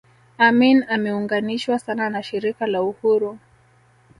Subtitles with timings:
[0.37, 3.39] Amin ameunganishwa sana na Shirika la Uhuru